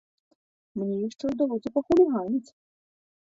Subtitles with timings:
[0.81, 2.49] Мне яшчэ ўдалося пахуліганіць!